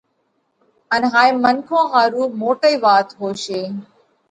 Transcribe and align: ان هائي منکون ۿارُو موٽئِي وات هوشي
ان 0.93 1.03
هائي 1.13 1.31
منکون 1.43 1.83
ۿارُو 1.93 2.23
موٽئِي 2.41 2.75
وات 2.83 3.07
هوشي 3.19 3.61